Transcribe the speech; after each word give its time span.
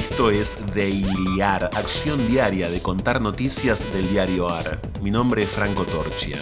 Esto 0.00 0.30
es 0.30 0.56
Dailyar, 0.74 1.68
acción 1.74 2.26
diaria 2.26 2.70
de 2.70 2.80
contar 2.80 3.20
noticias 3.20 3.92
del 3.92 4.08
diario 4.08 4.48
AR. 4.48 4.80
Mi 5.02 5.10
nombre 5.10 5.42
es 5.42 5.50
Franco 5.50 5.84
Torchia. 5.84 6.38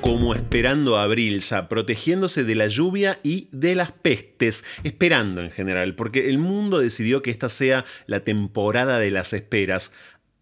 como 0.00 0.34
esperando 0.34 0.96
a 0.96 1.02
abril 1.02 1.40
ya, 1.40 1.68
protegiéndose 1.68 2.44
de 2.44 2.54
la 2.54 2.68
lluvia 2.68 3.20
y 3.22 3.50
de 3.52 3.74
las 3.74 3.92
pestes, 3.92 4.64
esperando 4.84 5.42
en 5.42 5.50
general, 5.50 5.96
porque 5.96 6.30
el 6.30 6.38
mundo 6.38 6.78
decidió 6.78 7.20
que 7.20 7.30
esta 7.30 7.50
sea 7.50 7.84
la 8.06 8.20
temporada 8.20 8.98
de 8.98 9.10
las 9.10 9.34
esperas, 9.34 9.92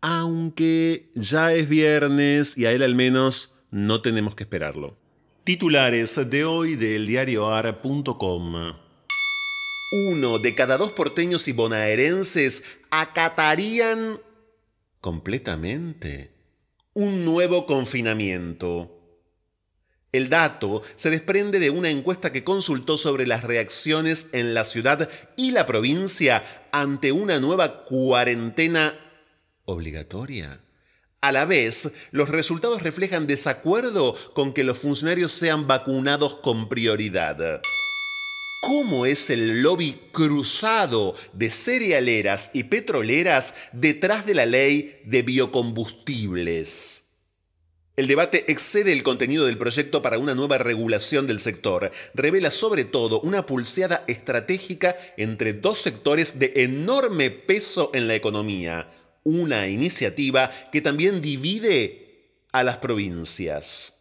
aunque 0.02 1.10
ya 1.14 1.52
es 1.52 1.68
viernes 1.68 2.56
y 2.56 2.66
a 2.66 2.72
él 2.72 2.82
al 2.84 2.94
menos 2.94 3.58
no 3.72 4.02
tenemos 4.02 4.36
que 4.36 4.44
esperarlo. 4.44 5.03
Titulares 5.44 6.30
de 6.30 6.46
hoy 6.46 6.74
del 6.74 7.06
diarioar.com. 7.06 8.78
Uno 10.08 10.38
de 10.38 10.54
cada 10.54 10.78
dos 10.78 10.92
porteños 10.92 11.48
y 11.48 11.52
bonaerenses 11.52 12.64
acatarían 12.88 14.20
completamente 15.02 16.32
un 16.94 17.26
nuevo 17.26 17.66
confinamiento. 17.66 19.20
El 20.12 20.30
dato 20.30 20.80
se 20.94 21.10
desprende 21.10 21.60
de 21.60 21.68
una 21.68 21.90
encuesta 21.90 22.32
que 22.32 22.42
consultó 22.42 22.96
sobre 22.96 23.26
las 23.26 23.44
reacciones 23.44 24.30
en 24.32 24.54
la 24.54 24.64
ciudad 24.64 25.10
y 25.36 25.50
la 25.50 25.66
provincia 25.66 26.42
ante 26.72 27.12
una 27.12 27.38
nueva 27.38 27.84
cuarentena 27.84 28.98
obligatoria. 29.66 30.63
A 31.24 31.32
la 31.32 31.46
vez, 31.46 31.90
los 32.10 32.28
resultados 32.28 32.82
reflejan 32.82 33.26
desacuerdo 33.26 34.14
con 34.34 34.52
que 34.52 34.62
los 34.62 34.76
funcionarios 34.76 35.32
sean 35.32 35.66
vacunados 35.66 36.36
con 36.36 36.68
prioridad. 36.68 37.62
¿Cómo 38.60 39.06
es 39.06 39.30
el 39.30 39.62
lobby 39.62 39.98
cruzado 40.12 41.14
de 41.32 41.48
cerealeras 41.48 42.50
y 42.52 42.64
petroleras 42.64 43.54
detrás 43.72 44.26
de 44.26 44.34
la 44.34 44.44
ley 44.44 45.00
de 45.06 45.22
biocombustibles? 45.22 47.04
El 47.96 48.06
debate 48.06 48.44
excede 48.48 48.92
el 48.92 49.02
contenido 49.02 49.46
del 49.46 49.56
proyecto 49.56 50.02
para 50.02 50.18
una 50.18 50.34
nueva 50.34 50.58
regulación 50.58 51.26
del 51.26 51.40
sector. 51.40 51.90
Revela 52.12 52.50
sobre 52.50 52.84
todo 52.84 53.22
una 53.22 53.46
pulseada 53.46 54.04
estratégica 54.08 54.94
entre 55.16 55.54
dos 55.54 55.78
sectores 55.78 56.38
de 56.38 56.52
enorme 56.56 57.30
peso 57.30 57.92
en 57.94 58.08
la 58.08 58.14
economía. 58.14 58.90
Una 59.24 59.66
iniciativa 59.68 60.50
que 60.70 60.80
también 60.80 61.20
divide 61.20 62.30
a 62.52 62.62
las 62.62 62.76
provincias. 62.76 63.98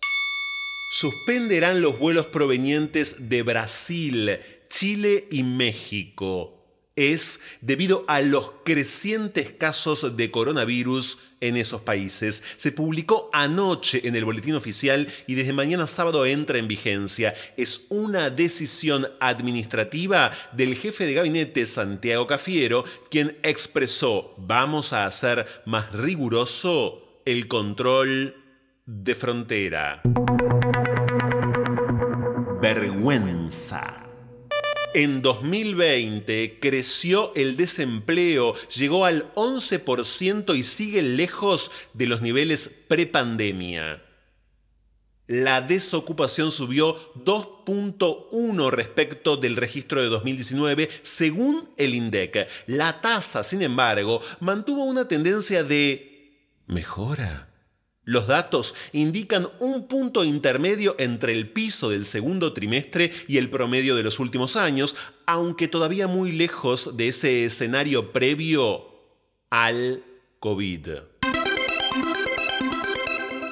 Suspenderán 0.92 1.82
los 1.82 1.98
vuelos 1.98 2.28
provenientes 2.28 3.30
de 3.30 3.42
Brasil, 3.42 4.40
Chile 4.70 5.28
y 5.32 5.44
México 5.44 6.63
es 6.96 7.42
debido 7.62 8.06
a 8.08 8.22
los 8.22 8.52
crecientes 8.64 9.52
casos 9.52 10.16
de 10.16 10.30
coronavirus 10.32 11.20
en 11.42 11.58
esos 11.58 11.82
países. 11.82 12.44
Se 12.56 12.72
publicó 12.72 13.30
anoche 13.34 14.08
en 14.08 14.16
el 14.16 14.26
boletín 14.26 14.56
oficial 14.56 15.08
y 15.28 15.36
desde 15.36 15.54
mañana 15.54 15.88
sábado 15.88 16.26
entra 16.26 16.58
en 16.58 16.68
vigencia. 16.68 17.34
Es 17.58 17.86
una 17.90 18.30
decisión 18.30 19.08
administrativa 19.20 20.32
del 20.54 20.76
jefe 20.76 21.06
de 21.06 21.14
gabinete 21.14 21.66
Santiago 21.66 22.28
Cafiero, 22.28 22.86
quien 23.10 23.38
expresó, 23.44 24.34
vamos 24.38 24.94
a 24.94 25.06
hacer 25.06 25.46
más 25.66 25.92
riguroso 25.92 27.22
el 27.26 27.48
control 27.48 28.36
de 28.86 29.16
frontera. 29.16 30.02
Vergüenza. 32.62 34.03
En 34.94 35.22
2020 35.22 36.60
creció 36.60 37.34
el 37.36 37.58
desempleo, 37.58 38.54
llegó 38.76 39.06
al 39.06 39.34
11% 39.34 40.56
y 40.56 40.64
sigue 40.64 41.02
lejos 41.02 41.72
de 41.94 42.06
los 42.06 42.22
niveles 42.22 42.70
prepandemia. 42.88 44.04
La 45.26 45.62
desocupación 45.62 46.52
subió 46.52 47.14
2.1 47.16 48.70
respecto 48.72 49.38
del 49.38 49.56
registro 49.56 50.02
de 50.02 50.10
2019, 50.10 50.90
según 51.02 51.70
el 51.78 51.96
INDEC. 51.96 52.48
La 52.68 53.02
tasa, 53.02 53.44
sin 53.44 53.62
embargo, 53.62 54.22
mantuvo 54.42 54.84
una 54.84 55.08
tendencia 55.08 55.64
de 55.64 56.60
mejora. 56.68 57.53
Los 58.06 58.28
datos 58.28 58.76
indican 58.92 59.48
un 59.60 59.88
punto 59.88 60.26
intermedio 60.26 60.96
entre 61.00 61.32
el 61.32 61.50
piso 61.50 61.90
del 61.90 62.06
segundo 62.06 62.52
trimestre 62.52 63.14
y 63.30 63.38
el 63.38 63.50
promedio 63.50 63.96
de 63.96 64.04
los 64.04 64.20
últimos 64.20 64.58
años, 64.58 64.96
aunque 65.26 65.70
todavía 65.70 66.08
muy 66.08 66.34
lejos 66.34 66.98
de 66.98 67.08
ese 67.08 67.46
escenario 67.46 68.12
previo 68.12 68.90
al 69.50 70.04
COVID. 70.40 70.88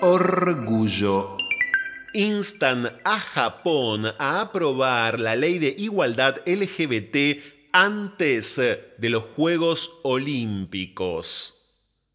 Orgullo. 0.02 1.38
Instan 2.14 3.00
a 3.06 3.20
Japón 3.20 4.08
a 4.20 4.42
aprobar 4.42 5.22
la 5.22 5.38
ley 5.38 5.60
de 5.60 5.74
igualdad 5.78 6.42
LGBT 6.46 7.42
antes 7.72 8.58
de 8.58 9.10
los 9.10 9.24
Juegos 9.24 10.00
Olímpicos. 10.04 11.61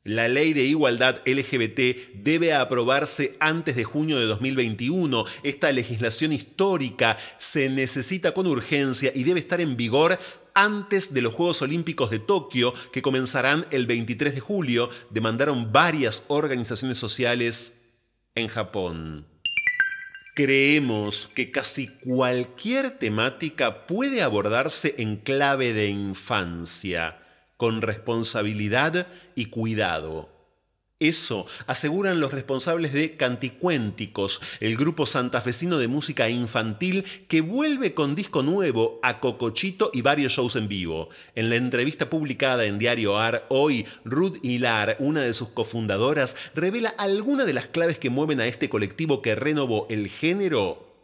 La 0.06 0.28
ley 0.28 0.52
de 0.52 0.62
igualdad 0.62 1.20
LGBT 1.26 2.14
debe 2.14 2.54
aprobarse 2.54 3.36
antes 3.40 3.74
de 3.74 3.82
junio 3.82 4.20
de 4.20 4.26
2021. 4.26 5.24
Esta 5.42 5.72
legislación 5.72 6.32
histórica 6.32 7.18
se 7.38 7.68
necesita 7.68 8.32
con 8.32 8.46
urgencia 8.46 9.10
y 9.12 9.24
debe 9.24 9.40
estar 9.40 9.60
en 9.60 9.76
vigor 9.76 10.16
antes 10.54 11.12
de 11.12 11.22
los 11.22 11.34
Juegos 11.34 11.60
Olímpicos 11.60 12.10
de 12.10 12.20
Tokio, 12.20 12.72
que 12.92 13.02
comenzarán 13.02 13.66
el 13.72 13.86
23 13.86 14.32
de 14.36 14.40
julio, 14.40 14.90
demandaron 15.10 15.72
varias 15.72 16.24
organizaciones 16.28 16.98
sociales 16.98 17.80
en 18.36 18.46
Japón. 18.46 19.26
Creemos 20.36 21.26
que 21.26 21.50
casi 21.50 21.88
cualquier 21.88 22.92
temática 22.92 23.88
puede 23.88 24.22
abordarse 24.22 24.94
en 24.98 25.16
clave 25.16 25.72
de 25.72 25.88
infancia 25.88 27.18
con 27.56 27.82
responsabilidad 27.82 29.06
y 29.34 29.46
cuidado. 29.46 30.36
Eso 30.98 31.46
aseguran 31.66 32.20
los 32.20 32.32
responsables 32.32 32.94
de 32.94 33.18
Canticuénticos, 33.18 34.40
el 34.60 34.78
grupo 34.78 35.04
santafesino 35.04 35.76
de 35.76 35.88
música 35.88 36.30
infantil 36.30 37.04
que 37.28 37.42
vuelve 37.42 37.92
con 37.92 38.14
disco 38.14 38.42
nuevo 38.42 38.98
a 39.02 39.20
Cocochito 39.20 39.90
y 39.92 40.00
varios 40.00 40.32
shows 40.32 40.56
en 40.56 40.68
vivo. 40.68 41.10
En 41.34 41.50
la 41.50 41.56
entrevista 41.56 42.08
publicada 42.08 42.64
en 42.64 42.78
Diario 42.78 43.18
AR 43.18 43.44
hoy, 43.50 43.84
Ruth 44.06 44.38
Hilar, 44.42 44.96
una 44.98 45.20
de 45.20 45.34
sus 45.34 45.48
cofundadoras, 45.48 46.34
revela 46.54 46.94
algunas 46.96 47.44
de 47.44 47.52
las 47.52 47.66
claves 47.66 47.98
que 47.98 48.08
mueven 48.08 48.40
a 48.40 48.46
este 48.46 48.70
colectivo 48.70 49.20
que 49.20 49.34
renovó 49.34 49.86
el 49.90 50.08
género 50.08 50.94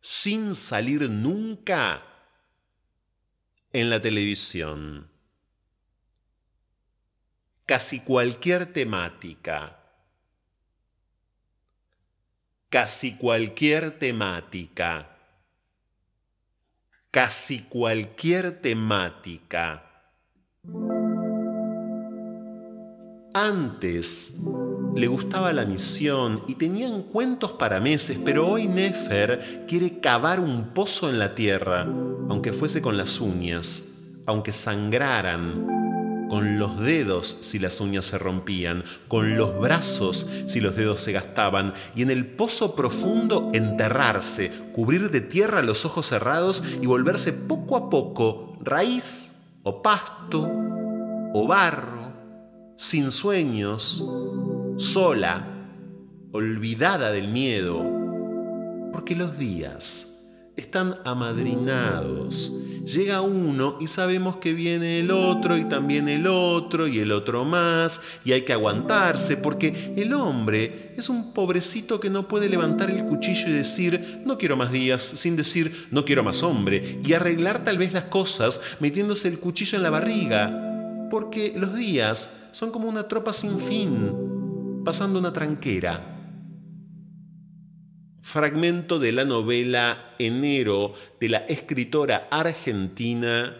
sin 0.00 0.54
salir 0.54 1.10
nunca 1.10 2.04
en 3.72 3.90
la 3.90 4.00
televisión 4.00 5.09
casi 7.70 8.00
cualquier 8.00 8.66
temática. 8.66 9.78
Casi 12.68 13.14
cualquier 13.14 13.92
temática. 13.92 15.08
Casi 17.12 17.60
cualquier 17.60 18.60
temática. 18.60 19.84
Antes 23.34 24.40
le 24.96 25.06
gustaba 25.06 25.52
la 25.52 25.64
misión 25.64 26.42
y 26.48 26.56
tenían 26.56 27.04
cuentos 27.04 27.52
para 27.52 27.78
meses, 27.78 28.18
pero 28.24 28.48
hoy 28.48 28.66
Nefer 28.66 29.66
quiere 29.68 30.00
cavar 30.00 30.40
un 30.40 30.74
pozo 30.74 31.08
en 31.08 31.20
la 31.20 31.36
tierra, 31.36 31.82
aunque 31.82 32.52
fuese 32.52 32.82
con 32.82 32.96
las 32.96 33.20
uñas, 33.20 33.84
aunque 34.26 34.50
sangraran, 34.50 35.79
con 36.30 36.60
los 36.60 36.78
dedos 36.78 37.38
si 37.40 37.58
las 37.58 37.80
uñas 37.80 38.04
se 38.04 38.16
rompían, 38.16 38.84
con 39.08 39.36
los 39.36 39.58
brazos 39.58 40.28
si 40.46 40.60
los 40.60 40.76
dedos 40.76 41.00
se 41.00 41.10
gastaban, 41.10 41.74
y 41.96 42.02
en 42.02 42.10
el 42.10 42.24
pozo 42.24 42.76
profundo 42.76 43.48
enterrarse, 43.52 44.52
cubrir 44.72 45.10
de 45.10 45.20
tierra 45.20 45.60
los 45.60 45.84
ojos 45.84 46.06
cerrados 46.06 46.62
y 46.80 46.86
volverse 46.86 47.32
poco 47.32 47.76
a 47.76 47.90
poco 47.90 48.56
raíz 48.62 49.58
o 49.64 49.82
pasto 49.82 50.48
o 51.34 51.46
barro, 51.48 52.12
sin 52.76 53.10
sueños, 53.10 54.04
sola, 54.76 55.48
olvidada 56.32 57.10
del 57.10 57.26
miedo, 57.26 57.82
porque 58.92 59.16
los 59.16 59.36
días 59.36 60.28
están 60.56 60.96
amadrinados 61.04 62.52
llega 62.84 63.20
uno 63.20 63.76
y 63.80 63.86
sabemos 63.86 64.36
que 64.36 64.52
viene 64.52 65.00
el 65.00 65.10
otro 65.10 65.56
y 65.56 65.64
también 65.64 66.08
el 66.08 66.26
otro 66.26 66.86
y 66.86 66.98
el 66.98 67.12
otro 67.12 67.44
más 67.44 68.00
y 68.24 68.32
hay 68.32 68.42
que 68.42 68.52
aguantarse 68.52 69.36
porque 69.36 69.94
el 69.96 70.12
hombre 70.12 70.94
es 70.96 71.08
un 71.08 71.32
pobrecito 71.32 72.00
que 72.00 72.10
no 72.10 72.28
puede 72.28 72.48
levantar 72.48 72.90
el 72.90 73.04
cuchillo 73.04 73.48
y 73.48 73.52
decir 73.52 74.22
no 74.24 74.38
quiero 74.38 74.56
más 74.56 74.72
días 74.72 75.02
sin 75.02 75.36
decir 75.36 75.88
no 75.90 76.04
quiero 76.04 76.22
más 76.22 76.42
hombre 76.42 77.00
y 77.04 77.12
arreglar 77.12 77.64
tal 77.64 77.78
vez 77.78 77.92
las 77.92 78.04
cosas 78.04 78.60
metiéndose 78.80 79.28
el 79.28 79.38
cuchillo 79.38 79.76
en 79.76 79.82
la 79.82 79.90
barriga 79.90 81.08
porque 81.10 81.52
los 81.56 81.74
días 81.74 82.30
son 82.52 82.70
como 82.70 82.88
una 82.88 83.08
tropa 83.08 83.32
sin 83.32 83.58
fin 83.60 84.82
pasando 84.84 85.18
una 85.18 85.32
tranquera 85.32 86.19
fragmento 88.30 89.00
de 89.00 89.10
la 89.10 89.24
novela 89.24 90.14
Enero 90.18 90.94
de 91.18 91.28
la 91.28 91.38
escritora 91.38 92.28
argentina 92.30 93.56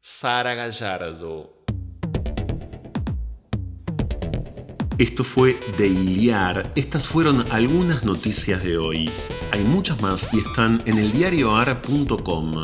Sara 0.00 0.54
Gallardo. 0.54 1.64
Esto 4.96 5.24
fue 5.24 5.58
de 5.76 5.88
Iliar. 5.88 6.70
Estas 6.76 7.08
fueron 7.08 7.44
algunas 7.50 8.04
noticias 8.04 8.62
de 8.62 8.78
hoy. 8.78 9.10
Hay 9.50 9.64
muchas 9.64 10.00
más 10.00 10.28
y 10.32 10.38
están 10.38 10.80
en 10.86 10.98
eldiarioar.com. 10.98 12.62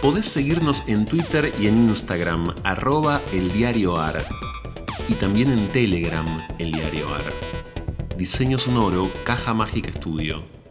Podés 0.00 0.24
seguirnos 0.24 0.88
en 0.88 1.04
Twitter 1.04 1.52
y 1.60 1.66
en 1.66 1.76
Instagram, 1.76 2.54
arroba 2.64 3.20
eldiarioar. 3.34 4.24
Y 5.08 5.14
también 5.14 5.50
en 5.50 5.68
Telegram, 5.68 6.26
eldiarioar. 6.58 7.71
Diseño 8.22 8.56
sonoro, 8.56 9.10
Caja 9.24 9.52
Mágica 9.52 9.90
Estudio. 9.90 10.61